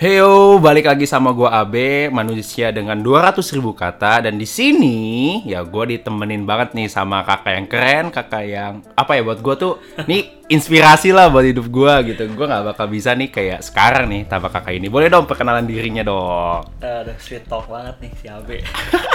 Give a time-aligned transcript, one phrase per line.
[0.00, 4.96] Heyo, balik lagi sama gua Abe, manusia dengan 200 ribu kata dan di sini
[5.44, 9.60] ya gua ditemenin banget nih sama kakak yang keren, kakak yang apa ya buat gua
[9.60, 9.76] tuh
[10.08, 12.32] nih inspirasi lah buat hidup gua gitu.
[12.32, 14.88] Gua nggak bakal bisa nih kayak sekarang nih tanpa kakak ini.
[14.88, 16.64] Boleh dong perkenalan dirinya dong.
[16.80, 18.64] Aduh, sweet talk banget nih si Abe.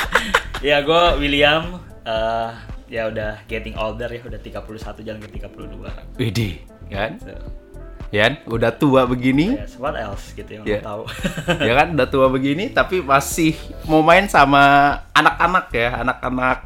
[0.70, 1.82] ya, gue William.
[2.06, 2.54] eh,
[2.94, 6.22] ya udah getting older ya, udah 31 jalan ke 32.
[6.22, 6.62] Widih,
[6.94, 7.18] kan?
[7.18, 7.65] So,
[8.16, 10.32] Yan, udah tua begini, yes, what else?
[10.32, 10.80] Gitu yang Ya.
[10.80, 11.02] lo tahu.
[11.60, 11.88] ya kan?
[11.92, 13.52] Udah tua begini tapi masih
[13.84, 14.64] mau main sama
[15.12, 15.90] anak-anak ya.
[16.00, 16.58] Anak-anak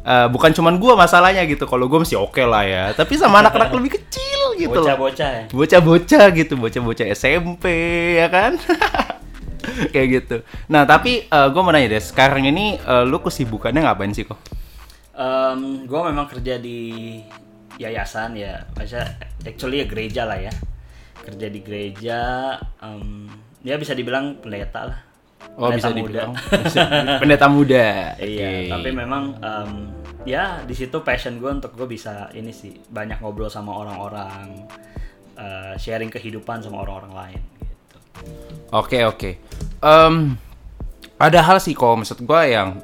[0.00, 1.64] eh, bukan cuman gua masalahnya gitu.
[1.64, 2.84] Kalau gua masih oke lah ya.
[2.92, 5.44] Tapi sama anak-anak lebih kecil gitu Bocah-bocah ya.
[5.52, 6.54] bocah-bocah gitu.
[6.56, 7.64] Bocah-bocah SMP
[8.16, 8.56] ya kan?
[9.92, 10.36] Kayak gitu.
[10.68, 12.00] Nah tapi eh, gua mau nanya deh.
[12.00, 14.40] Sekarang ini eh, lu kesibukannya ngapain sih kok?
[15.14, 17.22] Em, gue memang kerja di
[17.76, 19.14] yayasan ya, maksudnya
[19.46, 20.50] actually ya gereja lah ya.
[21.24, 22.20] Kerja di gereja,
[22.78, 23.26] em,
[23.60, 25.00] ya bisa dibilang pendeta lah.
[25.56, 26.00] oh Pendeta bisa muda.
[26.00, 26.32] dibilang
[27.20, 27.86] pendeta muda
[28.16, 29.70] Iya, tapi memang em,
[30.24, 34.68] ya di situ passion gue untuk gue bisa ini sih banyak ngobrol sama orang-orang,
[35.34, 37.96] eh, sharing kehidupan sama orang-orang lain gitu.
[38.70, 39.30] Oke oke.
[39.80, 40.36] Em,
[41.14, 42.76] ada hal sih kok maksud gue yang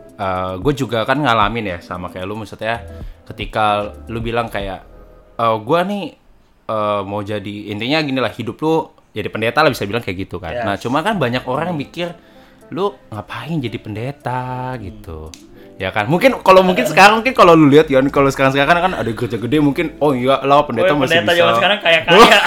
[0.60, 2.84] gue juga kan ngalamin ya sama kayak lu maksudnya
[3.24, 4.84] ketika lu bilang kayak
[5.40, 6.04] gue nih
[6.70, 10.38] eh, mau jadi intinya gini lah hidup lu jadi pendeta lah bisa bilang kayak gitu
[10.38, 10.54] kan.
[10.54, 10.64] Yes.
[10.64, 12.08] Nah cuma kan banyak orang yang mikir
[12.70, 15.34] lu ngapain jadi pendeta gitu.
[15.80, 18.92] Ya kan, mungkin kalau mungkin sekarang mungkin kalau lu lihat ya, kalau sekarang sekarang kan
[19.00, 21.40] ada gereja gede mungkin oh iya lah pendeta Oh, masih pendeta bisa.
[21.40, 22.38] zaman sekarang kayak kaya.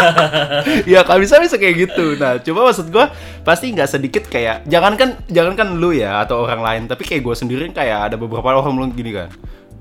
[0.96, 3.10] ya kan bisa bisa kayak gitu nah coba maksud gua
[3.44, 7.68] pasti nggak sedikit kayak jangankan jangankan lu ya atau orang lain tapi kayak gue sendiri
[7.76, 9.28] kayak ada beberapa orang bilang gini kan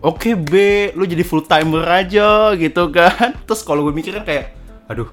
[0.02, 0.54] oke B
[0.98, 3.38] lu jadi full timer aja gitu kan.
[3.48, 4.54] Terus kalau gue mikir kan kayak
[4.90, 5.08] aduh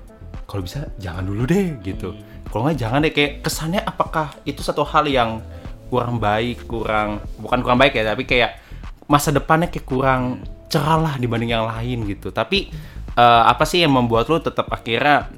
[0.48, 2.16] kalau bisa jangan dulu deh gitu.
[2.48, 5.44] Kalau nggak jangan deh kayak kesannya apakah itu satu hal yang
[5.88, 8.60] kurang baik kurang bukan kurang baik ya tapi kayak
[9.08, 12.32] masa depannya kayak kurang cerah lah dibanding yang lain gitu.
[12.32, 12.72] Tapi
[13.16, 15.28] eh, apa sih yang membuat lu tetap akhirnya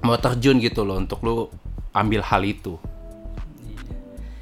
[0.00, 1.52] mau terjun gitu loh untuk lu
[1.92, 2.80] ambil hal itu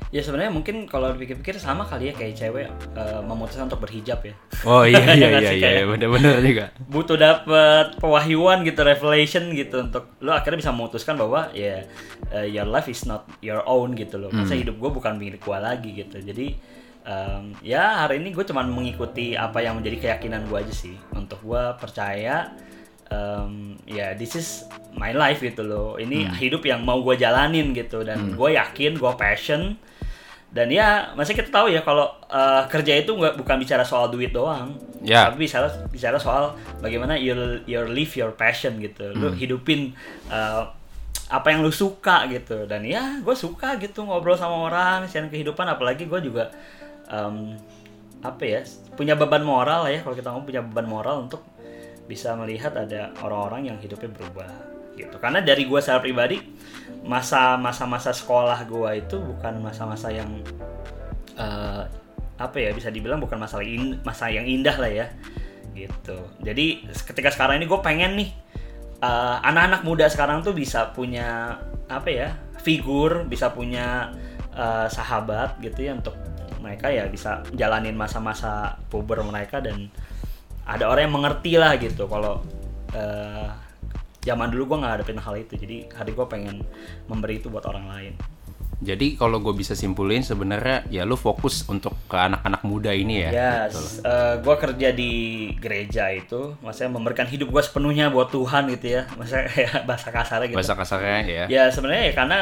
[0.08, 4.34] ya sebenarnya mungkin kalau dipikir-pikir sama kali ya kayak cewek eh, memutuskan untuk berhijab ya.
[4.64, 6.64] oh iya iya Iya iya iya kayak- bener-bener juga.
[6.82, 11.84] butuh dapet pewahyuan gitu revelation gitu untuk lo akhirnya bisa memutuskan bahwa ya
[12.30, 14.32] uh, your life is not your own gitu loh.
[14.34, 16.16] Masa hidup gue bukan milik gue lagi gitu.
[16.19, 16.56] Jadi
[17.04, 20.96] um, ya hari ini gue cuman mengikuti apa yang menjadi keyakinan gue aja sih.
[21.12, 22.56] Untuk gue percaya
[23.08, 25.96] um, ya this is my life gitu loh.
[25.96, 29.76] Ini hidup yang mau gue jalanin gitu dan gue yakin gue passion
[30.48, 34.32] dan ya masih kita tahu ya kalau uh, kerja itu nggak bukan bicara soal duit
[34.32, 34.72] doang.
[34.98, 35.31] Ya.
[35.31, 39.12] tapi bicara bicara soal bagaimana you you live your passion gitu.
[39.12, 39.92] Lu hidupin
[40.32, 40.72] uh,
[41.28, 42.64] apa yang lu suka gitu.
[42.64, 45.69] Dan ya gue suka gitu ngobrol sama orang sharing kehidupan.
[45.69, 46.48] Apalagi gue juga
[47.12, 47.53] um,
[48.25, 48.64] apa ya
[48.97, 50.00] punya beban moral ya.
[50.00, 51.44] Kalau kita ngomong punya beban moral untuk
[52.08, 54.48] bisa melihat ada orang-orang yang hidupnya berubah
[54.97, 55.20] gitu.
[55.20, 56.41] Karena dari gue secara pribadi
[57.08, 60.28] masa masa masa sekolah gue itu bukan masa-masa yang
[61.41, 61.82] eh,
[62.38, 65.06] apa ya bisa dibilang bukan masalah in- masa yang indah lah ya
[65.72, 66.20] gitu.
[66.44, 68.30] Jadi ketika sekarang ini gue pengen nih
[69.00, 71.56] eh, anak-anak muda sekarang tuh bisa punya
[71.88, 72.28] apa ya
[72.60, 74.12] figur bisa punya
[74.52, 76.14] eh, sahabat gitu ya untuk
[76.60, 79.88] mereka ya bisa jalanin masa-masa puber mereka dan
[80.69, 82.44] ada orang yang mengerti lah gitu kalau
[82.92, 83.48] eh,
[84.25, 86.62] zaman dulu gue nggak hadapin hal itu jadi hari gue pengen
[87.06, 88.15] memberi itu buat orang lain
[88.79, 93.31] jadi kalau gue bisa simpulin sebenarnya ya lu fokus untuk ke anak-anak muda ini ya
[93.34, 93.99] Yes,
[94.39, 95.12] gue kerja di
[95.59, 100.47] gereja itu, maksudnya memberikan hidup gue sepenuhnya buat Tuhan gitu ya, maksudnya kayak bahasa kasarnya
[100.55, 100.59] gitu.
[100.62, 102.39] bahasa kasarnya ya Ya sebenarnya ya karena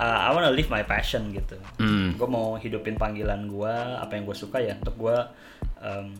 [0.00, 1.60] uh, I wanna live my passion gitu.
[1.76, 2.16] Hmm.
[2.16, 5.16] Gue mau hidupin panggilan gue, apa yang gue suka ya, untuk gue
[5.84, 6.16] um,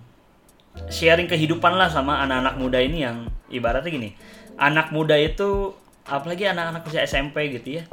[0.93, 4.13] sharing kehidupan lah sama anak-anak muda ini yang ibaratnya gini,
[4.56, 5.72] anak muda itu
[6.05, 7.84] apalagi anak-anak usia SMP gitu ya,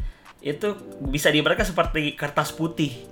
[0.43, 0.75] itu
[1.07, 3.05] bisa diibaratkan seperti kertas putih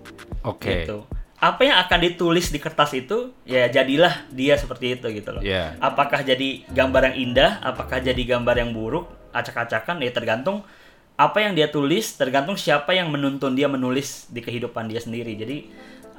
[0.44, 1.08] oke gitu.
[1.42, 5.42] Apa yang akan ditulis di kertas itu, ya jadilah dia seperti itu gitu loh.
[5.42, 5.74] Iya.
[5.82, 10.62] Apakah jadi gambar yang indah, apakah jadi gambar yang buruk, acak-acakan, ya tergantung
[11.18, 15.34] apa yang dia tulis, tergantung siapa yang menuntun dia menulis di kehidupan dia sendiri.
[15.34, 15.58] Jadi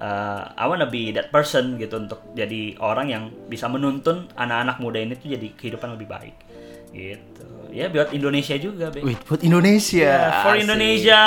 [0.03, 4.99] uh, I wanna be that person gitu untuk jadi orang yang bisa menuntun anak-anak muda
[5.06, 6.35] ini tuh jadi kehidupan lebih baik.
[6.93, 7.44] Gitu.
[7.73, 9.00] Ya buat Indonesia juga, Be.
[9.00, 10.69] Wait, buat Indonesia Ya, for Asik.
[10.69, 11.21] Indonesia.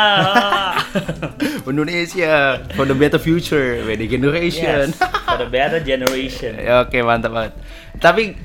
[1.73, 2.31] Indonesia
[2.77, 6.53] for the better future for the generation yes, for the better generation.
[6.69, 7.53] Ya, Oke mantap banget.
[7.97, 8.37] Tapi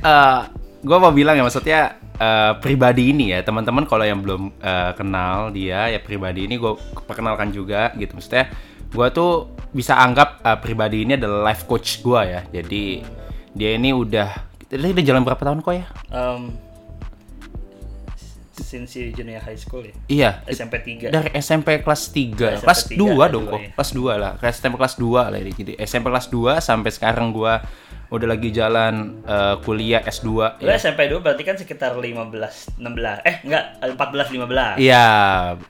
[0.80, 5.52] gue mau bilang ya maksudnya eh, pribadi ini ya teman-teman kalau yang belum eh, kenal
[5.52, 6.72] dia ya pribadi ini gue
[7.04, 8.48] perkenalkan juga gitu maksudnya
[8.90, 13.04] gue tuh bisa anggap eh, pribadi ini adalah life coach gue ya jadi
[13.52, 14.28] dia ini udah
[14.72, 16.69] dia udah jalan berapa tahun kok ya Um,
[18.60, 19.94] since you junior high school ya?
[20.06, 23.60] Iya SMP 3 dari SMP kelas 3 SMP kelas 2 tiga, kelas dong dua, kok?
[23.60, 23.70] Iya.
[23.74, 24.32] kelas 2 lah.
[24.36, 25.52] Kelas SMP kelas 2 lah ini.
[25.56, 27.64] Jadi SMP kelas 2 sampai sekarang gua
[28.10, 32.82] udah lagi jalan eh, kuliah S2 Lu SMP dulu berarti kan sekitar 15 16
[33.22, 35.06] eh enggak 14 15 Iya,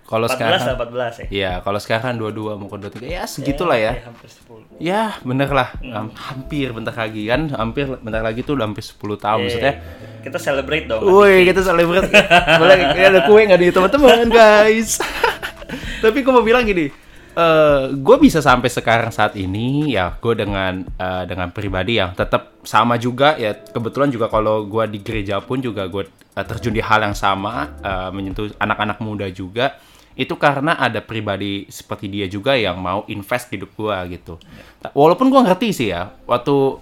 [0.02, 3.76] kalau 14 sekarang atau 14 ya Iya, kalau sekarang 22 mau ke 23 ya segitulah
[3.76, 3.92] ya.
[3.92, 5.68] Ya, hampir 10 Ya, bener lah.
[5.76, 5.92] Hmm.
[5.92, 9.74] Ham- Hampir bentar lagi kan, hampir bentar lagi tuh udah hampir 10 tahun maksudnya.
[9.76, 12.08] Iya, kita celebrate dong Woi, kita celebrate.
[12.56, 14.96] Boleh ya, ada kue nggak di teman-teman, guys?
[16.02, 16.88] Tapi gue mau bilang gini,
[17.30, 22.58] eh gue bisa sampai sekarang saat ini ya gue dengan eh, dengan pribadi yang tetap
[22.66, 26.82] sama juga ya kebetulan juga kalau gue di gereja pun juga gue eh, terjun di
[26.82, 29.78] hal yang sama eh, menyentuh anak-anak muda juga.
[30.18, 34.36] Itu karena ada pribadi seperti dia juga yang mau invest hidup gue gitu.
[34.92, 36.76] Walaupun gue ngerti sih ya waktu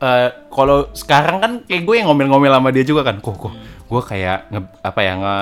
[0.00, 3.20] eh, kalau sekarang kan kayak gue yang ngomel-ngomel sama dia juga kan.
[3.20, 3.52] Kok kok
[3.86, 5.38] gue kayak nge- apa ya nge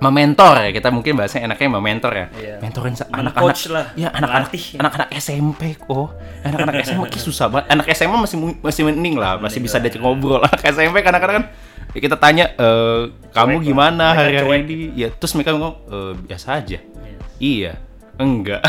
[0.00, 2.26] mementor ya kita mungkin bahasanya enaknya mementor ya.
[2.32, 2.54] Iya.
[2.64, 4.50] mentorin anak-anak coach lah, ya anak-anak
[4.80, 7.66] anak-anak SMP kok anak-anak SMP susah banget.
[7.68, 10.40] Anak SMA masih masih mending lah masih bisa diajak ngobrol.
[10.40, 11.44] Anak SMP kadang-kadang kan
[11.92, 14.86] ya kita tanya eh, kamu gimana hari-hari ini?
[14.96, 16.78] ya terus mereka ngomong "Eh, biasa aja.
[16.80, 17.20] Yes.
[17.36, 17.72] iya
[18.16, 18.64] enggak.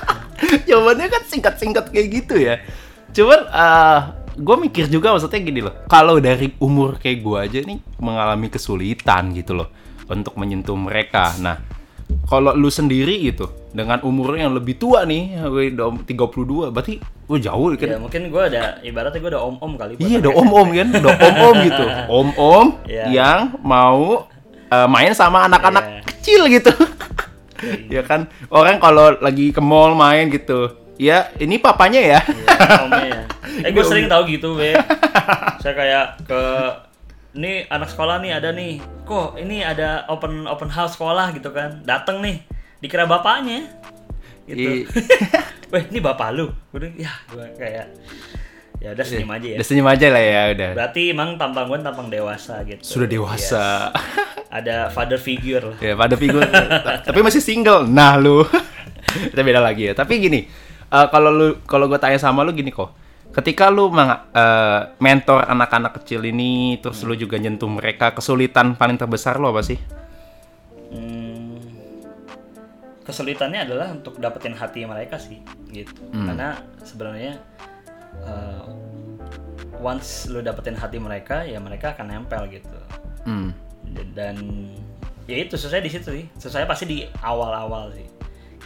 [0.70, 2.62] Jawabannya kan singkat-singkat kayak gitu ya.
[3.10, 3.42] Cuman
[4.40, 9.36] gue mikir juga maksudnya gini loh kalau dari umur kayak gue aja nih mengalami kesulitan
[9.36, 9.68] gitu loh
[10.10, 11.56] untuk menyentuh mereka nah
[12.26, 17.38] kalau lu sendiri gitu dengan umur yang lebih tua nih gue udah 32 berarti gue
[17.38, 20.42] jauh Ya kan mungkin gue ada ibaratnya gue udah om-om kali iya udah SMP.
[20.42, 23.04] om-om kan udah om-om gitu om-om Iya.
[23.08, 24.26] yang mau
[24.66, 26.00] eh, main sama anak-anak Iya.
[26.02, 26.72] kecil gitu
[27.86, 33.06] ya kan orang kalau lagi ke mall main gitu ya ini papanya ya Iya, omnya
[33.06, 33.22] ya.
[33.66, 34.72] Eh gue sering tahu gitu, be.
[35.60, 36.40] Saya kayak ke
[37.32, 38.78] ini anak sekolah nih ada nih.
[39.02, 41.80] Kok ini ada open open house sekolah gitu kan.
[41.80, 42.42] Dateng nih.
[42.78, 43.66] Dikira bapaknya.
[44.46, 44.90] I- Gitu.
[45.70, 46.50] Weh, ini bapak lu.
[46.70, 47.86] Bilang, ya, gue kayak
[48.80, 49.56] ya udah senyum aja ya.
[49.60, 52.80] udah senyum aja lah ya udah Berarti emang tampang gue tampang dewasa gitu.
[52.80, 54.48] sudah dewasa Yes.
[54.50, 55.76] Ada father figure lah.
[55.78, 56.40] ya pada figur
[57.04, 58.40] tapi masih single nah lu
[59.30, 60.48] kita beda lagi ya tapi gini
[60.88, 62.88] eh, kalau lu kalau gue tanya sama lu gini kok
[63.30, 69.38] ketika lu eh, mentor anak-anak kecil ini terus lu juga nyentuh mereka kesulitan paling terbesar
[69.38, 69.78] lo apa sih?
[70.90, 71.62] Hmm,
[73.06, 75.38] kesulitannya adalah untuk dapetin hati mereka sih
[75.70, 76.02] gitu.
[76.10, 77.38] Karena sebenarnya
[78.26, 78.66] uh,
[79.78, 82.78] once lu dapetin hati mereka ya mereka akan nempel gitu.
[83.20, 83.52] Hmm.
[84.16, 84.38] dan
[85.28, 86.26] ya itu susah di situ sih.
[86.40, 88.08] Susahnya pasti di awal-awal sih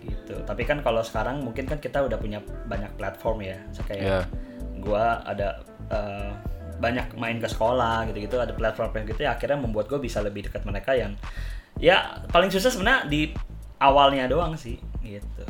[0.05, 0.37] gitu.
[0.44, 3.56] Tapi kan kalau sekarang mungkin kan kita udah punya banyak platform ya
[3.88, 4.20] kayak Iya.
[4.85, 6.31] Gua ada uh,
[6.79, 10.67] banyak main ke sekolah gitu-gitu ada platform gitu ya akhirnya membuat gue bisa lebih dekat
[10.67, 11.15] mereka yang
[11.79, 13.33] ya paling susah sebenarnya di
[13.81, 15.45] awalnya doang sih gitu.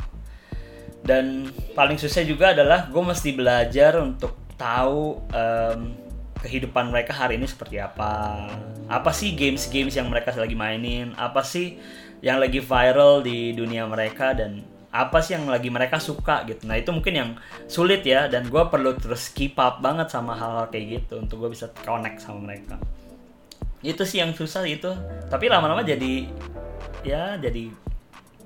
[1.05, 5.93] Dan paling susah juga adalah gue mesti belajar untuk tahu em,
[6.41, 8.49] kehidupan mereka hari ini seperti apa.
[8.89, 11.13] Apa sih games-games yang mereka lagi mainin?
[11.13, 11.77] Apa sih
[12.25, 14.33] yang lagi viral di dunia mereka?
[14.33, 14.65] Dan
[14.95, 17.29] apa sih yang lagi mereka suka gitu nah itu mungkin yang
[17.67, 21.51] sulit ya dan gue perlu terus keep up banget sama hal-hal kayak gitu untuk gue
[21.51, 22.79] bisa connect sama mereka
[23.83, 24.89] itu sih yang susah itu
[25.27, 26.31] tapi lama-lama jadi
[27.03, 27.69] ya jadi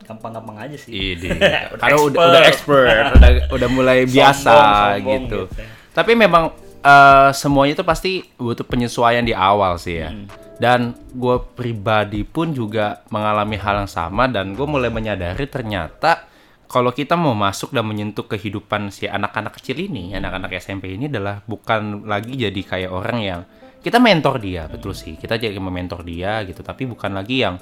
[0.10, 1.38] gampang-gampang aja sih Ide.
[1.77, 5.39] Karena udah udah expert, udah udah mulai biasa Sombong, sombong gitu.
[5.46, 5.62] gitu.
[5.94, 6.44] Tapi memang
[6.82, 10.10] eh, semuanya itu pasti butuh penyesuaian di awal sih ya.
[10.10, 10.25] Hmm.
[10.60, 16.27] Dan gue pribadi pun juga mengalami hal yang sama dan gue mulai menyadari ternyata
[16.69, 21.41] kalau kita mau masuk dan menyentuh kehidupan si anak-anak kecil ini, anak-anak SMP ini adalah
[21.41, 23.41] bukan lagi jadi kayak orang yang
[23.81, 25.17] kita mentor dia, betul sih.
[25.17, 27.57] Kita jadi mementor dia gitu, tapi bukan lagi yang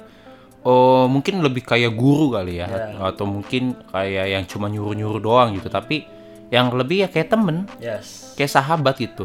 [0.60, 3.00] oh mungkin lebih kayak guru kali ya Ya.
[3.00, 6.02] atau mungkin kayak yang cuma nyuruh-nyuruh doang gitu tapi
[6.50, 9.24] yang lebih ya kayak temen yes kayak sahabat gitu.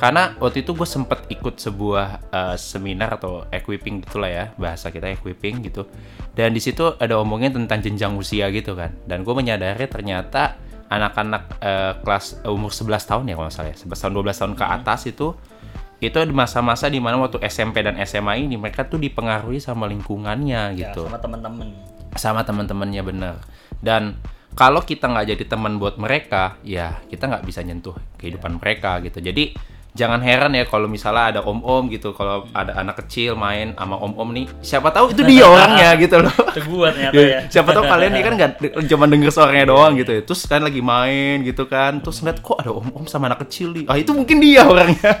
[0.00, 5.12] Karena waktu itu gue sempet ikut sebuah eh, seminar atau equipping gitulah ya bahasa kita
[5.12, 5.84] equipping gitu.
[6.32, 8.96] Dan di situ ada omongin tentang jenjang usia gitu kan.
[9.04, 10.56] Dan gue menyadari ternyata
[10.88, 14.40] anak-anak eh, kelas eh, umur 11 tahun ya kalau nggak salah ya 11 tahun 12
[14.40, 15.28] tahun ke atas itu
[16.00, 20.72] itu di masa-masa di mana waktu SMP dan SMA ini mereka tuh dipengaruhi sama lingkungannya
[20.72, 21.04] Ya, gitu.
[21.04, 21.68] sama teman-teman
[22.16, 23.34] sama teman-temannya bener.
[23.78, 24.16] Dan
[24.56, 29.20] kalau kita nggak jadi teman buat mereka ya kita nggak bisa nyentuh kehidupan mereka gitu.
[29.20, 29.54] Jadi
[29.92, 34.30] jangan heran ya kalau misalnya ada om-om gitu, kalau ada anak kecil main sama om-om
[34.30, 36.34] nih, siapa tahu itu dia orangnya gitu loh.
[36.66, 37.40] Gua ternyata Ya, ya.
[37.48, 38.50] siapa tahu kalian nih kan nggak
[38.86, 40.22] cuma denger suaranya doang gitu ya.
[40.22, 43.84] Terus kalian lagi main gitu kan, terus ngeliat kok ada om-om sama anak kecil nih.
[43.86, 45.12] Ah itu mungkin dia orangnya.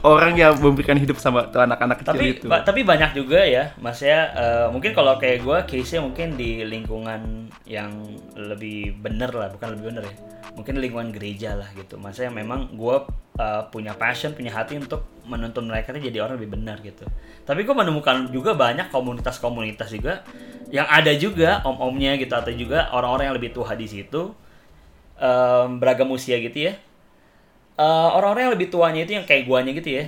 [0.00, 2.46] Orang yang memberikan hidup sama anak-anak kecil tapi itu.
[2.48, 6.64] ba- tapi banyak juga ya maksudnya eh, mungkin kalau kayak gue case nya mungkin di
[6.64, 7.20] lingkungan
[7.68, 7.92] yang
[8.34, 10.14] lebih bener lah bukan lebih bener ya
[10.56, 12.96] mungkin lingkungan gereja lah gitu maksudnya memang gue
[13.38, 17.06] eh, punya passion punya hati untuk menuntun mereka jadi orang lebih benar gitu.
[17.46, 20.22] Tapi gue menemukan juga banyak komunitas-komunitas juga
[20.70, 24.34] yang ada juga om-omnya gitu atau juga orang-orang yang lebih tua di situ
[25.18, 26.74] em, beragam usia gitu ya.
[27.76, 30.04] Eh, orang-orang yang lebih tuanya itu yang kayak guanya gitu ya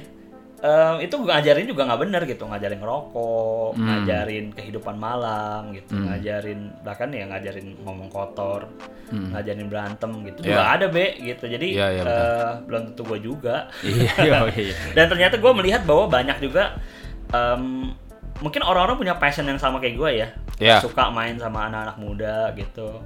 [0.58, 7.08] eh, itu ngajarin juga nggak bener gitu ngajarin ngerokok ngajarin kehidupan malam gitu ngajarin bahkan
[7.08, 8.66] ya ngajarin ngomong kotor
[9.08, 10.46] ngajarin berantem gitu Ya.
[10.50, 12.18] juga ada be gitu jadi Ya, ya, betul.
[12.18, 14.74] eh, belum tentu gue juga Iya, iya, iya.
[14.92, 16.76] dan ternyata gue melihat bahwa banyak juga
[17.30, 17.94] em,
[18.38, 20.82] mungkin orang-orang punya passion yang sama kayak gue ya Ya.
[20.82, 22.98] suka main sama anak-anak muda gitu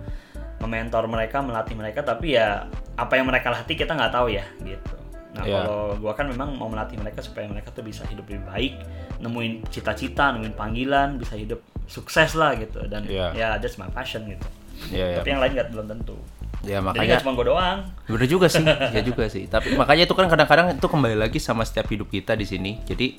[0.58, 4.94] mementor mereka melatih mereka tapi ya apa yang mereka latih kita nggak tahu ya gitu
[5.32, 5.64] nah Ya.
[5.64, 8.72] kalau gue kan memang mau melatih mereka supaya mereka tuh bisa hidup lebih baik
[9.18, 13.32] nemuin cita-cita nemuin panggilan bisa hidup sukses lah gitu dan Ya.
[13.32, 14.44] ya that's my passion gitu
[14.90, 15.16] Iya, iya.
[15.20, 16.16] tapi yang lain nggak belum tentu
[16.62, 18.62] Ya jadi makanya nggak cuma gue doang Bener juga sih,
[18.94, 19.50] ya juga sih.
[19.50, 22.78] Tapi makanya itu kan kadang-kadang itu kembali lagi sama setiap hidup kita di sini.
[22.86, 23.18] Jadi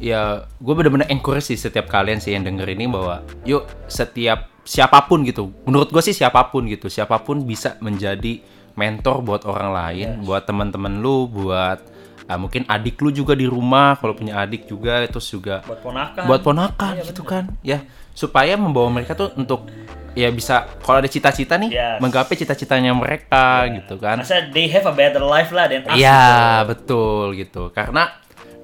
[0.00, 5.04] ya gue bener-bener encourage sih setiap kalian sih yang denger ini bahwa yuk setiap siapa
[5.04, 8.40] pun gitu, menurut gue sih siapa pun gitu, siapa pun bisa menjadi
[8.78, 11.82] mentor buat orang lain, buat teman-teman lu, buat
[12.30, 16.22] ah, mungkin adik lu juga di rumah kalau punya adik juga, terus juga buat ponakan.
[16.30, 17.50] buat ponakan gitu kan?
[17.66, 17.82] Ya
[18.14, 19.66] supaya membawa mereka tuh untuk
[20.14, 21.98] ya bisa kalau ada cita-cita nih Yes.
[22.02, 24.22] menggapai cita-citanya mereka gitu kan?
[24.22, 26.68] Masa they have a better life lah us Iya gitu.
[26.70, 27.62] betul gitu.
[27.70, 28.10] Karena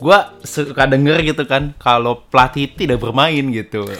[0.03, 3.87] gua suka denger gitu kan kalau pelatih tidak bermain gitu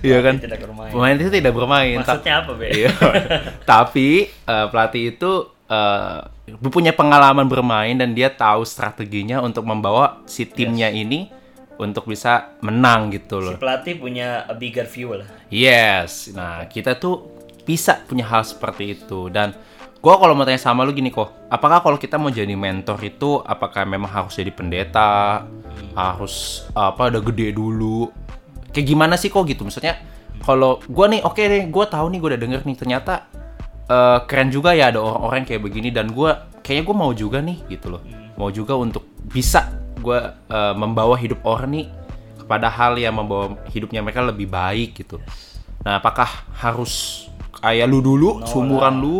[0.00, 0.90] Iya kan tidak bermain.
[0.90, 2.68] pemain itu tidak bermain Maksudnya apa, Be?
[2.72, 2.90] Iya.
[3.70, 5.32] Tapi eh, pelatih itu
[5.68, 6.18] eh,
[6.66, 11.30] punya pengalaman bermain dan dia tahu strateginya untuk membawa si timnya ini
[11.74, 13.56] untuk bisa menang gitu Si loh.
[13.58, 15.26] pelatih punya a bigger view lah.
[15.50, 16.30] Yes.
[16.30, 17.26] Nah, kita tuh
[17.64, 19.56] bisa punya hal seperti itu dan
[19.98, 23.40] gua kalau mau tanya sama lu gini kok, apakah kalau kita mau jadi mentor itu
[23.40, 25.48] apakah memang harus jadi pendeta,
[25.96, 28.12] harus apa udah gede dulu?
[28.74, 29.62] Kayak gimana sih kok gitu?
[29.62, 30.02] Maksudnya
[30.42, 33.14] kalau gua nih oke deh, gua tahu nih gua udah denger nih ternyata
[33.86, 37.62] eh, keren juga ya ada orang-orang kayak begini dan gua kayaknya gua mau juga nih
[37.70, 38.02] gitu loh.
[38.34, 39.70] Mau juga untuk bisa
[40.02, 41.86] gua eh, membawa hidup orang nih
[42.42, 45.22] kepada hal yang membawa hidupnya mereka lebih baik gitu.
[45.86, 46.28] Nah, apakah
[46.58, 47.24] harus
[47.62, 49.04] kayak lu dulu, No sumuran lah.
[49.04, 49.16] lu,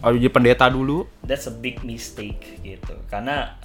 [0.00, 0.08] No.
[0.14, 1.04] jadi pendeta dulu?
[1.26, 2.96] That's a big mistake gitu.
[3.12, 3.56] Karena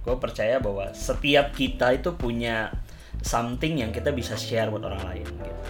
[0.00, 2.72] gue percaya bahwa setiap kita itu punya
[3.22, 5.62] something yang kita bisa share buat orang lain gitu.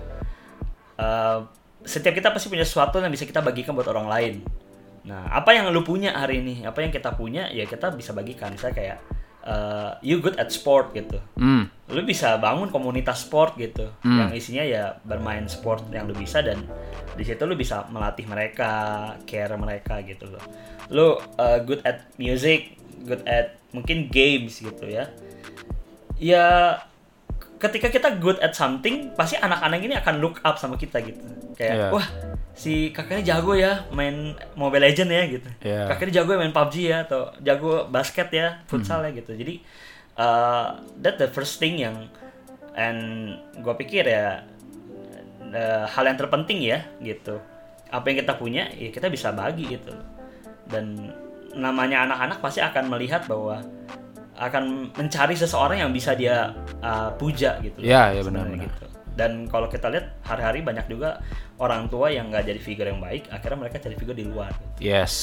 [0.98, 1.38] Eh,
[1.86, 4.34] setiap kita pasti punya sesuatu yang bisa kita bagikan buat orang lain.
[5.06, 8.52] Nah, apa yang lu punya hari ini, apa yang kita punya, ya kita bisa bagikan.
[8.52, 8.98] Misalnya kayak
[9.46, 11.22] eh, you good at sport gitu.
[11.38, 11.70] Hmm.
[11.88, 16.68] lu bisa bangun komunitas sport gitu yang isinya ya bermain sport yang lu bisa dan
[17.16, 20.44] di situ lu bisa melatih mereka care mereka gitu loh
[20.92, 22.76] lu uh, good at music
[23.08, 25.08] good at mungkin games gitu ya
[26.20, 26.76] ya
[27.58, 31.20] ketika kita good at something pasti anak-anak ini akan look up sama kita gitu.
[31.58, 31.86] Kayak Iya.
[31.90, 32.06] wah
[32.54, 35.48] si kakaknya jago ya main Mobile Legend ya gitu.
[35.66, 35.90] Iya.
[35.90, 39.34] kakaknya jago ya main PUBG ya atau jago basket ya futsal ya gitu.
[39.34, 39.58] Jadi
[40.14, 42.06] uh, that the first thing yang
[42.78, 44.46] and gue pikir ya
[45.50, 47.42] uh, hal yang terpenting ya gitu.
[47.90, 49.94] Apa yang kita punya ya kita bisa bagi gitu.
[50.70, 51.10] Dan
[51.58, 53.58] namanya anak-anak pasti akan melihat bahwa
[54.38, 58.64] akan mencari seseorang yang bisa dia uh, puja gitu Iya, iya, benar, benar.
[58.64, 58.84] gitu.
[59.12, 61.18] dan kalau kita lihat hari-hari banyak juga
[61.58, 64.86] orang tua yang nggak jadi figur yang baik akhirnya mereka cari figur di luar gitu
[64.86, 65.14] Yes.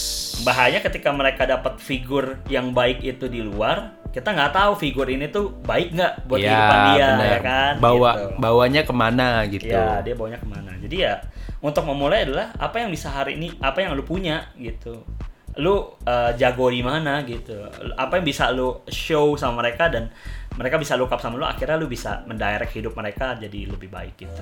[0.43, 5.27] bahaya ketika mereka dapat figur yang baik itu di luar kita nggak tahu figur ini
[5.27, 8.27] tuh baik nggak buat Ya, kehidupan dia ya kan Bawa gitu.
[8.37, 9.71] bawanya ke mana gitu.
[9.71, 11.13] ya dia bawanya ke mana jadi ya
[11.59, 15.07] untuk memulai adalah apa yang bisa hari ini apa yang lu punya gitu
[15.55, 15.71] lu
[16.03, 17.55] uh, jago di mana gitu
[17.93, 20.11] apa yang bisa lu show sama mereka dan
[20.53, 24.15] mereka bisa look up sama lu akhirnya lu bisa mendirect hidup mereka jadi lebih baik
[24.17, 24.41] gitu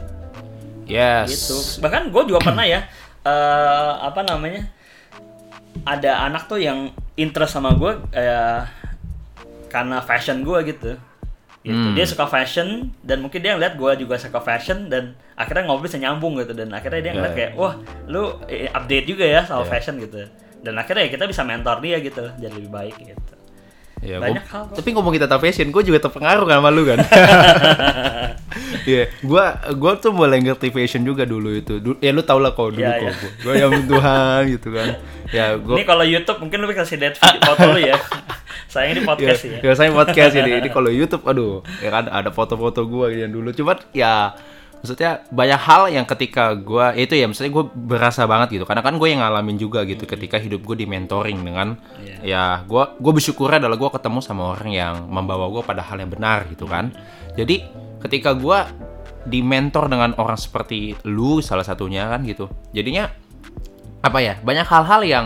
[0.84, 1.30] Yes.
[1.32, 2.84] gitu bahkan gue juga pernah ya
[3.24, 4.68] eh apa namanya
[5.84, 8.62] ada anak tuh yang interest sama gue eh,
[9.68, 10.92] karena fashion gue gitu
[11.62, 11.96] gitu Hmm.
[11.96, 15.96] dia suka fashion dan mungkin dia ngeliat gue juga suka fashion dan akhirnya ngobrol bisa
[15.96, 17.40] nyambung gitu dan akhirnya dia ngeliat Ya, ya.
[17.40, 17.74] kayak wah
[18.06, 19.72] lu eh, update juga ya soal Ya.
[19.72, 20.20] fashion gitu
[20.64, 23.34] dan akhirnya ya kita bisa mentor dia gitu jadi lebih baik gitu
[24.04, 24.76] Ya, Banyak gua- hal kok.
[24.84, 27.00] Tapi ngomongin tentang fashion, gue juga terpengaruh sama lu kan.
[28.84, 31.80] Iya, gua gua tuh mulai ngerti fashion juga dulu itu.
[31.80, 33.08] Du- ya lu tau lah kok dulu Iya, kok.
[33.08, 33.30] iya.
[33.40, 34.88] Gua, yang Tuhan gitu kan.
[35.32, 37.96] Ya, gua ini kalau YouTube mungkin lu kasih lihat video foto lu ya
[38.74, 40.52] sayang ini podcast ya, ya, saya podcast ini.
[40.60, 43.56] Ini kalau YouTube aduh, ya kan ada foto-foto gua yang dulu.
[43.56, 44.36] Cuman ya
[44.84, 48.68] maksudnya banyak hal yang ketika gua ya itu ya maksudnya gue berasa banget gitu.
[48.68, 52.20] Karena kan gue yang ngalamin juga gitu ketika hidup gue di mentoring dengan Iya.
[52.20, 56.12] ya gue gue bersyukur adalah gue ketemu sama orang yang membawa gue pada hal yang
[56.12, 56.92] benar gitu kan.
[57.40, 57.64] Jadi
[58.04, 58.60] ketika gue
[59.24, 63.08] di mentor dengan orang seperti lu salah satunya kan gitu jadinya
[64.04, 65.26] apa ya banyak hal-hal yang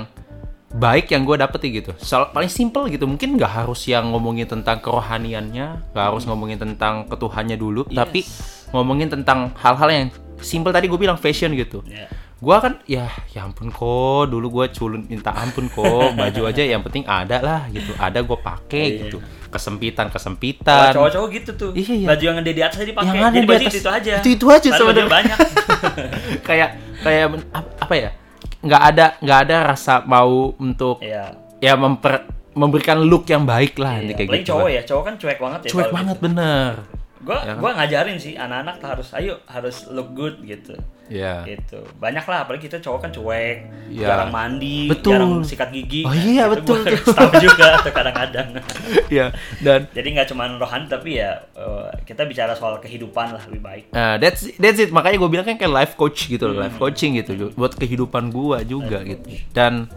[0.78, 1.98] baik yang gue dapet gitu.
[1.98, 7.10] Soal, paling simple gitu mungkin nggak harus yang ngomongin tentang kerohaniannya nggak harus ngomongin tentang
[7.10, 8.22] ketuhannya dulu tapi
[8.70, 10.06] ngomongin tentang hal-hal yang
[10.38, 12.08] simple tadi gue bilang fashion gitu Ya.
[12.38, 15.82] Gua kan ya ya ampun kok dulu gua culun minta ampun kok
[16.22, 19.00] baju aja yang penting ada lah gitu ada gue pakai Iya.
[19.04, 22.08] gitu kesempitan kesempitan cowok-cowok gitu tuh Iya, iya.
[22.08, 23.74] baju yang ada di atas aja dipakai Yang ada jadi di atas.
[23.76, 25.10] itu, aja Itu- itu aja sebenarnya.
[25.10, 25.38] banyak
[26.48, 26.70] kayak
[27.02, 27.26] kayak
[27.80, 28.10] apa ya
[28.60, 31.34] nggak ada nggak ada rasa mau untuk Iya.
[31.58, 32.22] ya memper
[32.54, 35.60] memberikan look yang baik lah Iya, nanti kayak gitu cowok ya, cowok kan cuek banget
[35.60, 35.70] ya.
[35.72, 36.26] cuek banget gitu.
[36.30, 36.72] bener
[37.20, 37.58] Gua Ya kan?
[37.58, 40.78] gua ngajarin sih anak-anak tuh harus ayo harus look good gitu.
[41.08, 41.80] ya Gitu.
[41.98, 43.58] Banyak lah apalagi kita cowok kan cuek,
[43.88, 44.12] Iya.
[44.12, 45.16] jarang mandi, Betul.
[45.16, 46.04] jarang sikat gigi.
[46.04, 47.16] Oh iya, Gitu betul, betul.
[47.16, 48.48] tahu juga tuh kadang-kadang.
[49.18, 49.32] ya
[49.62, 53.86] dan Jadi nggak cuma rohani tapi ya eh, kita bicara soal kehidupan lah lebih baik.
[53.90, 54.92] Nah, that's that's it.
[54.92, 56.64] Makanya gue bilang kan kayak life coach gitu, loh, Hmm.
[56.66, 59.24] life coaching gitu buat kehidupan gua juga gitu.
[59.50, 59.88] Dan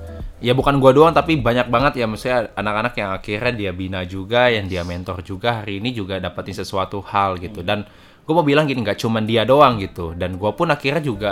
[0.41, 4.49] ya bukan gua doang tapi banyak banget ya maksudnya anak-anak yang akhirnya dia bina juga,
[4.49, 7.61] yang dia mentor juga hari ini juga dapetin sesuatu hal gitu.
[7.61, 7.85] Dan
[8.25, 10.17] gue mau bilang gini nggak cuman dia doang gitu.
[10.17, 11.31] Dan gua pun akhirnya juga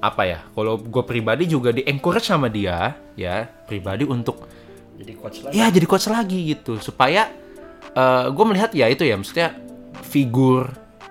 [0.00, 0.38] apa ya?
[0.52, 4.44] Kalau gue pribadi juga di encourage sama dia ya pribadi untuk
[5.00, 5.50] Jadi coach lah.
[5.56, 7.32] ya jadi coach lagi gitu supaya
[8.28, 9.56] gue melihat ya itu ya maksudnya
[10.04, 10.68] figur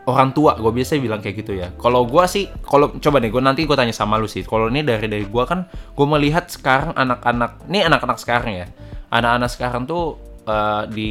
[0.10, 1.70] orang tua gue biasa bilang kayak gitu ya.
[1.78, 4.42] Kalau gue sih kalau coba deh gue nanti gue tanya sama lu sih.
[4.42, 8.68] Kalau ini dari dari gue kan gue melihat sekarang anak-anak ini anak-anak sekarang ya.
[9.14, 10.18] Anak-anak sekarang tuh
[10.50, 11.10] eh, di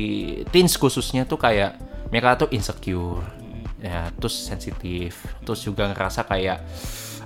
[0.51, 1.79] teens khususnya tuh kayak
[2.11, 3.21] mereka tuh insecure
[3.79, 6.59] ya terus sensitif terus juga ngerasa kayak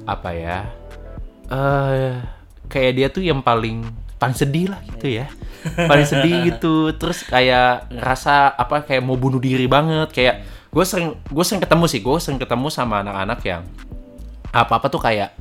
[0.05, 0.59] apa ya
[1.49, 2.20] eh
[2.68, 3.88] kayak dia tuh yang paling
[4.22, 5.26] paling sedih lah gitu ya.
[5.74, 6.94] Paling sedih gitu.
[6.94, 10.14] Terus kayak ngerasa apa kayak mau bunuh diri banget.
[10.14, 11.98] Kayak gue sering gue sering ketemu sih.
[11.98, 13.66] Gue sering ketemu sama anak-anak yang
[14.54, 15.35] apa apa tuh kayak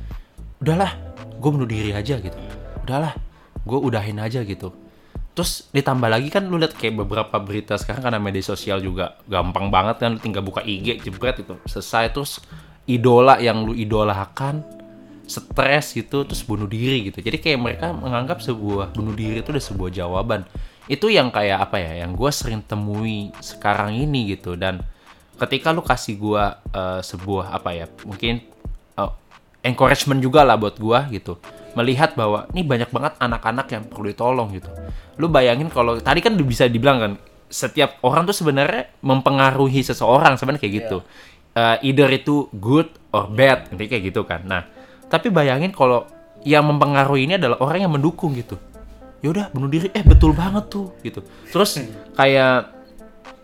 [0.58, 0.98] udahlah
[1.38, 2.34] gue bunuh diri aja gitu.
[2.82, 3.14] Udahlah
[3.62, 4.74] gue udahin aja gitu.
[5.32, 9.70] Terus ditambah lagi kan lu lihat kayak beberapa berita sekarang karena media sosial juga gampang
[9.70, 10.18] banget kan.
[10.18, 11.54] Lu tinggal buka IG jebret itu.
[11.70, 12.42] Selesai terus
[12.90, 14.81] idola yang lu idolakan
[15.26, 17.22] stres gitu terus bunuh diri gitu.
[17.22, 20.44] Jadi kayak mereka menganggap sebuah bunuh diri itu udah sebuah jawaban.
[20.90, 24.58] Itu yang kayak apa ya yang gue sering temui sekarang ini gitu.
[24.58, 24.82] Dan
[25.38, 28.42] ketika lu kasih gue eh, sebuah apa ya mungkin
[28.98, 29.12] eh,
[29.66, 31.38] encouragement juga lah buat gua gitu.
[31.72, 34.68] Melihat bahwa ini banyak banget anak-anak yang perlu ditolong gitu.
[35.16, 37.12] Lu bayangin kalau tadi kan bisa dibilang kan
[37.48, 40.98] setiap orang tuh sebenarnya mempengaruhi seseorang sebenarnya kayak gitu.
[41.52, 44.44] Eh, either itu good or bad nanti kayak gitu kan.
[44.44, 44.62] Nah
[45.12, 46.08] tapi bayangin kalau
[46.40, 48.56] yang mempengaruhi ini adalah orang yang mendukung gitu.
[49.20, 49.92] Yaudah bunuh diri.
[49.92, 51.20] Eh betul banget tuh gitu.
[51.52, 51.76] Terus
[52.16, 52.72] kayak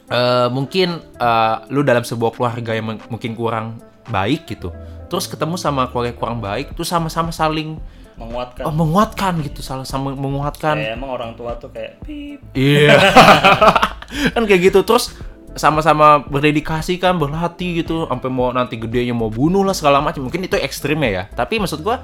[0.08, 4.72] eh, mungkin eh, lu dalam sebuah keluarga yang mungkin kurang baik gitu.
[5.12, 7.76] Terus ketemu sama keluarga yang kurang baik terus sama-sama saling
[8.18, 8.66] menguatkan.
[8.66, 10.74] oh, menguatkan gitu saling sama menguatkan.
[10.74, 12.40] Kayak emang orang tua tuh kayak pip.
[12.56, 12.96] Iya.
[14.34, 14.80] kan kayak gitu.
[14.82, 15.14] Terus
[15.56, 20.26] sama-sama berdedikasi kan berlatih gitu sampai mau nanti gedenya mau bunuh lah segala macam.
[20.26, 22.02] Mungkin itu ekstrim ya tapi maksud gua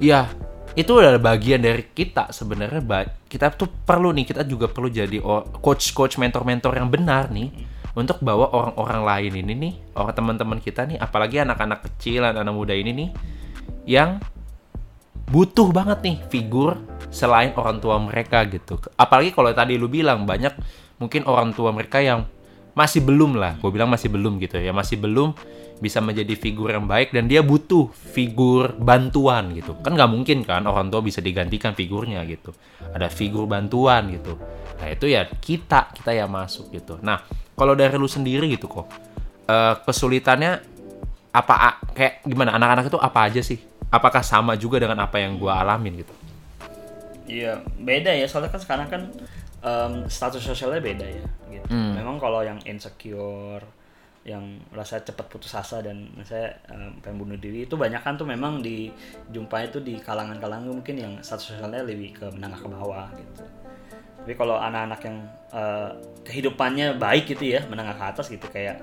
[0.00, 0.30] ya
[0.72, 2.80] itu adalah bagian dari kita sebenarnya.
[3.28, 5.20] Kita tuh perlu nih kita juga perlu jadi
[5.60, 7.52] coach coach mentor mentor yang benar nih
[7.92, 12.72] untuk bawa orang-orang lain ini nih orang teman-teman kita nih apalagi anak-anak kecil anak-anak muda
[12.72, 13.08] ini nih
[13.84, 14.16] yang
[15.28, 16.80] butuh banget nih figur
[17.12, 18.80] selain orang tua mereka gitu.
[18.96, 20.56] Apalagi kalau tadi lu bilang banyak
[20.96, 22.24] mungkin orang tua mereka yang
[22.72, 25.36] masih belum lah, gue bilang masih belum gitu ya, masih belum
[25.82, 29.74] bisa menjadi figur yang baik dan dia butuh figur bantuan gitu.
[29.82, 32.54] Kan nggak mungkin kan orang tua bisa digantikan figurnya gitu.
[32.94, 34.38] Ada figur bantuan gitu.
[34.78, 37.02] Nah itu ya kita kita yang masuk gitu.
[37.02, 37.26] Nah
[37.58, 38.86] kalau dari lu sendiri gitu kok,
[39.50, 40.62] eh, kesulitannya
[41.34, 43.58] apa kayak gimana anak-anak itu apa aja sih?
[43.90, 46.14] Apakah sama juga dengan apa yang gua alamin gitu?
[47.26, 48.30] Iya, beda ya.
[48.30, 49.02] Soalnya kan sekarang kan
[49.62, 51.24] em, status sosialnya beda ya.
[51.48, 51.66] Gitu.
[51.70, 51.94] Hmm.
[51.94, 53.62] Memang kalau yang insecure
[54.22, 58.22] yang merasa cepat putus asa dan saya um, pengen bunuh diri itu banyak kan tuh
[58.22, 63.42] memang dijumpai itu di kalangan-kalangan mungkin yang status sosialnya lebih ke menengah ke bawah gitu
[64.22, 65.18] tapi kalau anak-anak yang
[65.50, 65.90] uh,
[66.22, 68.78] kehidupannya baik gitu ya menengah ke atas gitu kayak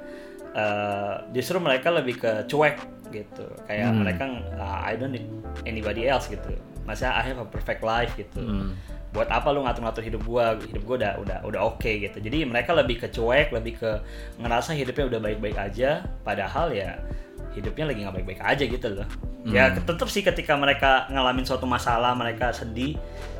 [0.51, 2.75] uh, justru mereka lebih ke cuek
[3.07, 4.03] gitu kayak Hmm.
[4.03, 4.23] mereka
[4.59, 5.23] ah, I don't need
[5.63, 6.51] anybody else gitu
[6.83, 8.75] masa I have a perfect life gitu Hmm.
[9.09, 10.53] Buat apa lu ngatur-ngatur hidup gua?
[10.57, 12.17] Hidup gua udah udah udah oke gitu.
[12.21, 13.91] Jadi mereka lebih ke cuek lebih ke
[14.37, 17.01] ngerasa hidupnya udah baik-baik aja padahal ya
[17.57, 19.07] hidupnya lagi nggak baik-baik aja gitu loh.
[19.49, 22.99] Ya tetap sih ketika mereka ngalamin suatu masalah mereka sedih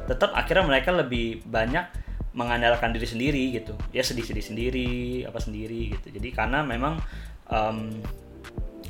[0.10, 1.86] tetap akhirnya mereka lebih banyak
[2.34, 3.78] mengandalkan diri sendiri gitu.
[3.94, 4.92] Ya sedih-sedih sendiri
[5.30, 6.08] apa sendiri gitu.
[6.10, 6.98] Jadi karena memang
[7.46, 8.02] em,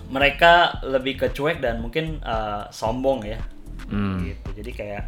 [0.08, 3.39] mereka lebih ke cuek dan mungkin eh, sombong ya.
[3.89, 4.22] Hmm.
[4.22, 4.63] gitu.
[4.63, 5.04] Jadi kayak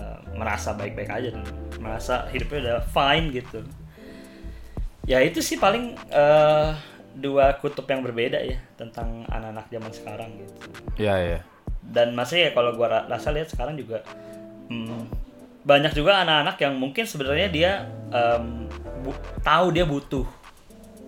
[0.00, 1.44] eh, merasa baik-baik aja dan
[1.76, 3.60] merasa hidupnya udah fine gitu
[5.04, 6.68] ya itu sih paling eh,
[7.12, 10.54] dua kutub yang berbeda ya tentang anak-anak zaman sekarang gitu
[10.96, 11.40] Ya ya.
[11.84, 14.00] dan masih ya kalau gua ra- rasa lihat sekarang juga
[14.70, 15.10] hmm,
[15.60, 17.72] banyak juga anak-anak yang mungkin sebenarnya dia
[19.02, 20.24] bu- tahu dia butuh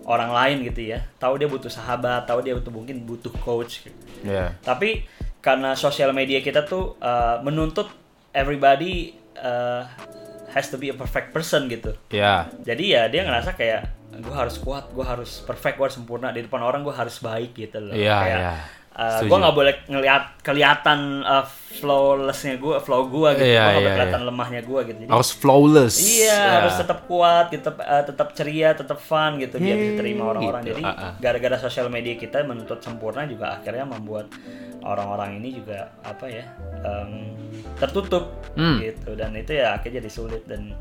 [0.03, 3.95] orang lain gitu ya tahu dia butuh sahabat tahu dia butuh mungkin butuh coach gitu.
[4.27, 4.51] Ya.
[4.59, 5.07] Tapi
[5.39, 7.87] karena sosial media kita tuh uh, menuntut
[8.33, 9.85] everybody uh,
[10.53, 11.97] has to be a perfect person gitu.
[12.13, 12.49] Ya.
[12.61, 13.81] Jadi ya dia ngerasa kayak
[14.13, 17.57] gue harus kuat, gue harus perfect, gue harus sempurna di depan orang gue harus baik
[17.57, 17.97] gitu loh.
[17.97, 18.55] Iya, kayak, iya.
[18.93, 19.29] Uh, Setuju.
[19.29, 23.49] gue nggak boleh ngelihat kelihatan uh, flawlessnya gue, flow gue gitu.
[23.49, 24.29] Iya, gue nggak boleh iya, kelihatan iya.
[24.29, 24.97] lemahnya gue gitu.
[25.03, 25.95] Jadi, Harus flawless.
[25.99, 26.51] Iya, Ya.
[26.57, 30.61] harus tetap kuat, tetap eh, tetap ceria, tetap fun gitu biar bisa terima orang-orang.
[30.63, 31.13] gitu, Jadi ah, ah.
[31.17, 34.29] gara-gara sosial media kita menuntut sempurna juga akhirnya membuat
[34.81, 36.45] orang-orang ini juga apa ya
[36.81, 37.33] em,
[37.77, 38.77] tertutup Hmm.
[38.77, 40.77] gitu dan itu ya akhirnya jadi sulit dan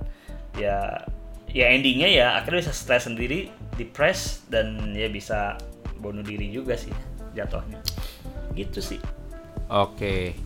[0.52, 1.00] ya
[1.48, 5.56] ya endingnya ya akhirnya bisa stres sendiri, depres dan ya bisa
[5.96, 6.90] bunuh diri juga sih
[7.36, 7.80] jatuhnya.
[8.56, 9.00] Gitu sih.
[9.72, 10.36] Oke.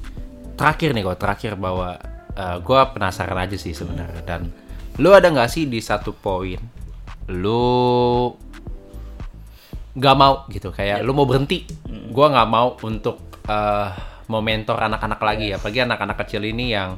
[0.56, 2.00] Terakhir nih kok, terakhir bahwa
[2.32, 4.22] eh, gua penasaran aja sih sebenarnya.
[4.24, 4.48] Dan
[5.02, 6.58] lu ada nggak sih di satu poin
[7.26, 8.32] lu
[9.96, 10.70] nggak mau gitu?
[10.72, 11.66] Kayak lu mau berhenti.
[12.10, 13.88] Gua nggak mau untuk eh,
[14.30, 15.46] mau mentor anak-anak lagi.
[15.52, 15.60] Ya.
[15.60, 16.96] Apalagi anak-anak kecil ini yang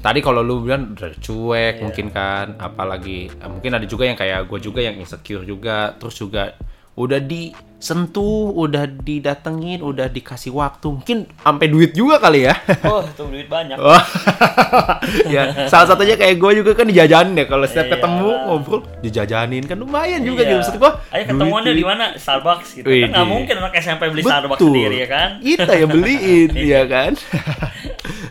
[0.00, 4.48] tadi kalau lu bilang udah cuek mungkin kan apalagi eh, mungkin ada juga yang kayak
[4.48, 6.56] gue juga yang insecure juga terus juga
[7.00, 12.52] udah disentuh udah didatengin udah dikasih waktu mungkin sampai duit juga kali ya
[12.84, 13.80] Oh, itu duit banyak.
[13.80, 14.04] Wah.
[15.34, 17.92] ya salah satunya kayak gue juga kan dijajanin ya kalau setiap Iya.
[17.96, 20.48] ketemu ngobrol dijajanin kan lumayan juga Iya.
[20.50, 22.04] gitu maksud gue Ayo ketemuannya di mana?
[22.14, 22.86] Starbucks gitu.
[22.86, 25.28] Wih, kan nggak mungkin anak SMP beli Starbucks sendiri ya kan?
[25.40, 27.12] Kita yang beliin, ya kan?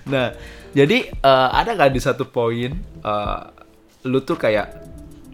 [0.06, 0.28] nah,
[0.72, 3.40] jadi eh, ada nggak di satu poin eh,
[4.06, 4.68] lu tuh kayak,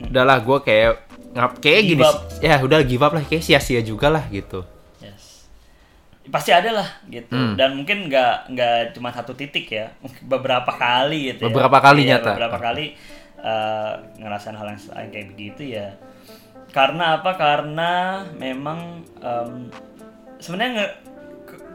[0.02, 0.91] udahlah gue kayak
[1.36, 2.04] ngap kayak gini,
[2.39, 4.63] ya udah give up lah, kayak sia-sia juga lah gitu.
[5.04, 5.43] Yes.
[6.32, 7.36] Pasti ada lah gitu.
[7.36, 7.60] Hmm.
[7.60, 9.91] Dan mungkin nggak nggak cuma satu titik ya,
[10.24, 11.43] beberapa kali gitu.
[11.43, 11.52] ya.
[11.52, 12.32] Beberapa kali Iya, nyata.
[12.39, 12.86] Beberapa kali
[13.36, 13.91] eh,
[14.24, 16.00] ngerasain hal yang se- kayak begitu ya.
[16.71, 17.36] Karena apa?
[17.36, 19.67] Karena memang em,
[20.39, 20.95] sebenarnya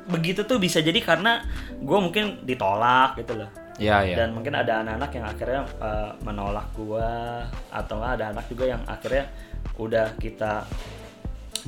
[0.08, 1.44] begitu tuh bisa jadi karena
[1.78, 3.52] gue mungkin ditolak gitu loh.
[3.80, 4.12] Ya ya.
[4.12, 7.40] dan mungkin ada anak-anak yang akhirnya uh, menolak gua
[7.72, 9.24] atau ada anak juga yang akhirnya
[9.80, 10.68] udah kita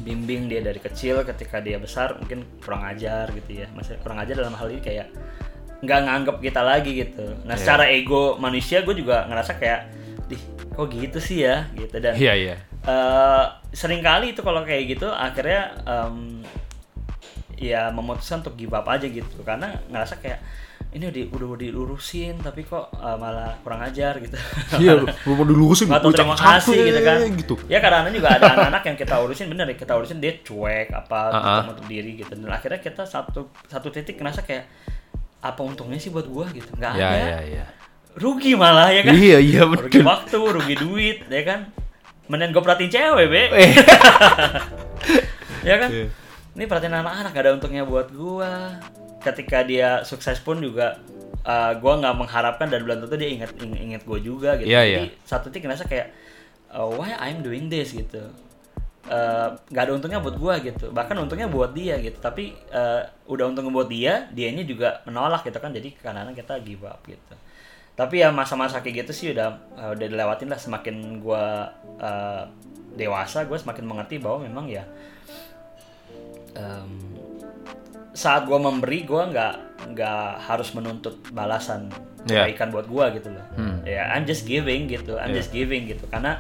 [0.01, 3.67] bimbing dia dari kecil ketika dia besar mungkin kurang ajar gitu ya.
[3.73, 5.09] Masih kurang ajar dalam hal ini kayak
[5.83, 7.27] nggak nganggap kita lagi gitu.
[7.45, 7.61] Nah Iya.
[7.61, 9.81] secara ego manusia gue juga ngerasa kayak
[10.31, 10.41] dih
[10.73, 11.69] kok gitu sih ya?
[11.75, 11.97] Gitu.
[11.99, 12.57] Dan Iya iya.
[12.83, 16.41] eh sering kali itu kalau kayak gitu akhirnya em,
[17.59, 19.43] ya memutuskan untuk give up aja gitu.
[19.45, 20.41] Karena ngerasa kayak
[20.93, 24.37] ini udah udah diurusin tapi kok eh, malah kurang ajar gitu.
[24.77, 27.17] Iya, lu mau dilurusin Nggak tahu terima kasih gitu kan.
[27.35, 27.55] gitu.
[27.65, 31.21] Ya kadang-kadang juga ada anak-anak yang kita urusin bener ya kita urusin dia cuek apa
[31.25, 31.41] Ah, ah.
[31.41, 34.69] kita menutup diri gitu dan akhirnya kita satu satu titik ngerasa kayak
[35.41, 37.65] apa untungnya sih buat gua gitu nggak Ya ada ya ya.
[38.15, 40.05] rugi malah ya kan Iya iya rugi betul.
[40.05, 41.61] waktu rugi duit ya kan
[42.25, 43.71] mending gue perhatiin cewek be Eh,
[45.69, 46.07] ya kan Iya.
[46.53, 48.77] ini perhatian anak-anak gak ada untungnya buat gua
[49.23, 50.99] ketika dia sukses pun juga
[51.47, 54.69] uh, gua nggak mengharapkan dan belum tentu dia inget ing- inget gue juga gitu.
[54.69, 55.23] Iya, jadi iya.
[55.25, 56.13] satu titik ngerasa kayak
[56.75, 58.29] uh, why I'm doing this gitu.
[59.07, 60.91] Uh, nggak ada untungnya buat gua gitu.
[60.91, 62.19] Bahkan untungnya buat dia gitu.
[62.19, 65.71] Tapi uh, udah untungnya buat dia dianya juga menolak gitu kan.
[65.71, 67.35] Jadi kadang-kadang kita give up gitu.
[67.95, 70.59] Tapi ya masa-masa kayak gitu sih udah uh, udah dilewatin lah.
[70.59, 71.71] Semakin gua
[72.03, 72.47] uh,
[72.93, 74.85] dewasa gue semakin mengerti bahwa memang ya
[76.53, 77.12] em,
[78.13, 79.55] saat gue memberi gue nggak
[79.93, 81.89] nggak harus menuntut balasan
[82.23, 82.47] Yeah.
[82.47, 83.83] kebaikan buat gue gitu loh Hmm.
[83.83, 85.43] ya I'm just giving gitu I'm Yeah.
[85.43, 86.39] just giving gitu karena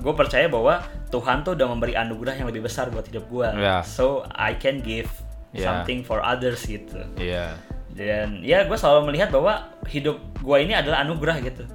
[0.00, 0.82] gue percaya bahwa
[1.14, 3.54] Tuhan tuh udah memberi anugerah yang lebih besar buat hidup gua.
[3.54, 3.76] Ya.
[3.86, 5.06] So I can give
[5.54, 5.70] Ya.
[5.70, 6.98] something for others gitu.
[7.14, 7.54] Iya.
[7.94, 11.70] Dan ya gue selalu melihat bahwa hidup gua ini adalah anugerah gitu.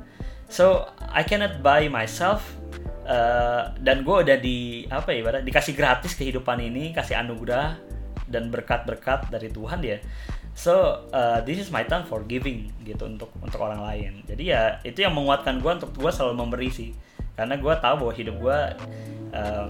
[0.51, 2.43] So I cannot buy myself
[3.07, 7.79] uh, dan gue udah di apa ya ibarat dikasih gratis kehidupan ini, kasih anugerah
[8.29, 9.97] dan berkat-berkat dari Tuhan ya.
[10.53, 14.11] So uh, this is my time for giving gitu untuk untuk orang lain.
[14.27, 16.91] Jadi ya itu yang menguatkan gue untuk gue selalu memberi sih.
[17.35, 18.59] Karena gue tahu bahwa hidup gue
[19.31, 19.69] um,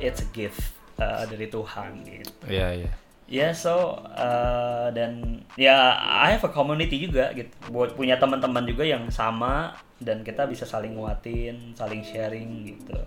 [0.00, 2.32] it's a gift uh, dari Tuhan gitu.
[2.48, 2.92] Iya, iya.
[3.30, 7.52] Ya, so uh, dan ya I have a community juga gitu.
[7.70, 9.70] Buat punya teman-teman juga yang sama
[10.02, 12.98] dan kita bisa saling nguatin, saling sharing gitu.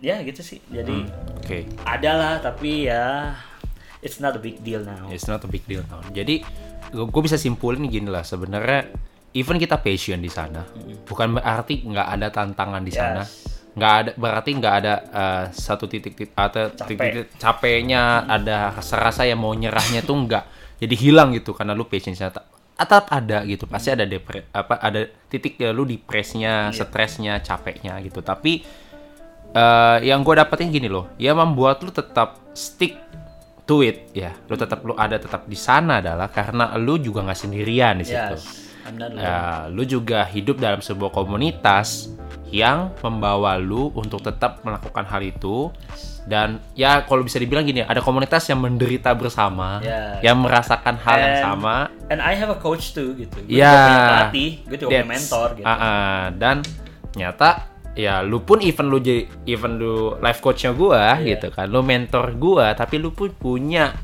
[0.00, 0.64] Ya gitu sih.
[0.72, 1.04] Jadi
[1.36, 1.68] Oke.
[1.84, 3.36] ada lah tapi ya
[4.00, 5.08] it's not a big deal now.
[5.08, 6.00] It's not a big deal now.
[6.12, 6.44] Jadi
[6.92, 8.94] gue bisa simpulin gini lah sebenarnya
[9.34, 10.62] even kita passion di sana
[11.02, 13.22] bukan berarti nggak ada tantangan di sana.
[13.26, 13.58] Yes.
[13.76, 19.28] Nggak ada berarti nggak ada uh, satu titik titik atau titik, titik capeknya ada rasa-rasa
[19.28, 20.44] yang mau nyerahnya tuh nggak
[20.80, 22.40] jadi hilang gitu karena lu passion sana.
[22.76, 28.20] Tetap ada gitu pasti ada depre apa ada titik ya lu depresnya, stresnya, capeknya gitu.
[28.20, 28.64] Tapi
[29.52, 32.96] eh, yang gue dapetin gini loh, ya membuat lu tetap stick
[33.66, 34.30] to it ya.
[34.46, 38.34] Lu tetap lu ada tetap di sana adalah karena lu juga nggak sendirian di situ.
[38.38, 38.64] Yes.
[39.18, 42.06] Ya, lu juga hidup dalam sebuah komunitas
[42.54, 45.74] yang membawa lu untuk tetap melakukan hal itu
[46.30, 50.22] dan ya kalau bisa dibilang gini ada komunitas yang menderita bersama Ya.
[50.22, 51.76] yang merasakan hal yang And- sama
[52.06, 53.42] And I have a coach too gitu.
[53.42, 53.66] Gue Ya.
[53.66, 55.66] juga punya pelatih, gue juga punya mentor gitu.
[55.66, 56.20] Ah, ah.
[56.30, 56.56] dan
[57.18, 57.50] nyata
[57.96, 61.34] ya lu pun even lu jadi even lu life coachnya gua Iya.
[61.34, 63.96] gitu kan lu mentor gua tapi lu pun punya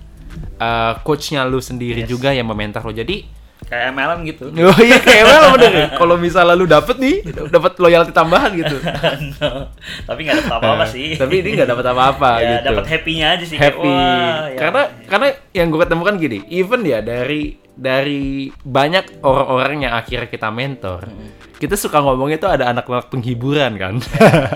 [0.56, 2.08] uh, coachnya lu sendiri Yes.
[2.08, 3.28] juga yang mementor lu jadi
[3.62, 4.44] Kayak MLM gitu.
[4.68, 8.74] oh iya kayak mana bener kalau misalnya lu dapet nih dapat loyalty tambahan gitu
[9.38, 9.70] No.
[10.02, 11.14] Tapi nggak dapat apa-apa sih.
[11.14, 13.56] tapi ini nggak dapat apa-apa ya, gitu dapat happy-nya aja sih.
[13.56, 14.58] kayak, happy ya.
[14.58, 20.48] karena karena yang gue ketemukan gini even ya dari dari banyak orang-orang yang akhirnya kita
[20.52, 21.08] mentor
[21.56, 23.94] kita suka ngomongnya tuh ada anak-anak penghiburan kan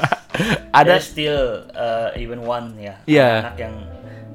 [0.78, 3.30] ada There's still uh, even one ya Iya.
[3.48, 3.74] anak yang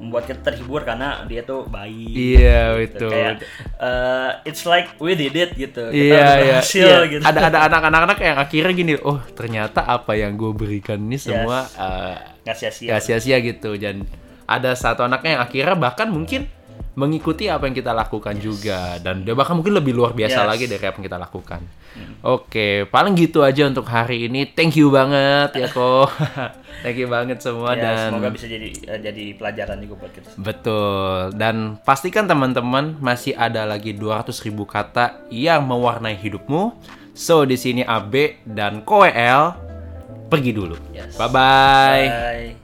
[0.02, 3.06] membuat kita terhibur karena dia tuh baik Iya, gitu.
[3.06, 3.08] itu.
[3.14, 3.38] kayak
[3.78, 7.12] uh, it's like we did it gitu kita iya udah iya, berhasil iya.
[7.14, 11.70] gitu ada ada anak-anak yang akhirnya gini oh ternyata apa yang gue berikan ini semua
[11.70, 11.78] Yes.
[11.78, 14.02] eh, nggak sia-sia gak sia-sia gitu dan
[14.42, 16.50] ada satu anaknya yang akhirnya bahkan mungkin
[16.92, 20.48] mengikuti apa yang kita lakukan juga dan dia bahkan mungkin lebih luar biasa Yes.
[20.48, 21.60] lagi dari apa yang kita lakukan.
[22.24, 24.48] Oke, paling gitu aja untuk hari ini.
[24.48, 26.08] Thank you banget ya kok.
[26.82, 30.26] Thank you banget semua Ya, dan semoga bisa jadi uh, jadi pelajaran juga buat kita
[30.40, 31.36] Betul.
[31.36, 36.74] Dan pastikan teman-teman masih ada lagi 200 ribu kata yang mewarnai hidupmu.
[37.12, 39.44] So di sini AB dan KWL
[40.32, 40.76] pergi dulu.
[40.96, 41.12] Yes.
[41.20, 42.04] Bye bye.
[42.08, 42.61] Bye.